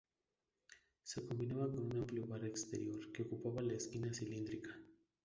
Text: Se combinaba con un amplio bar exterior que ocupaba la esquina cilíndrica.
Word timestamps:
Se 1.03 1.23
combinaba 1.27 1.67
con 1.69 1.85
un 1.85 1.95
amplio 1.99 2.25
bar 2.25 2.43
exterior 2.43 3.11
que 3.11 3.21
ocupaba 3.21 3.61
la 3.61 3.73
esquina 3.73 4.11
cilíndrica. 4.11 4.71